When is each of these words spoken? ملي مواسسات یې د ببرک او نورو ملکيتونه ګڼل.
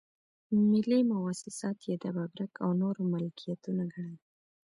ملي 0.71 0.99
مواسسات 1.11 1.77
یې 1.87 1.95
د 2.03 2.05
ببرک 2.15 2.53
او 2.63 2.69
نورو 2.81 3.01
ملکيتونه 3.13 3.83
ګڼل. 3.93 4.17